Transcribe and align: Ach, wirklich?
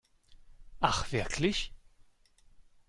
Ach, 0.79 1.11
wirklich? 1.11 1.71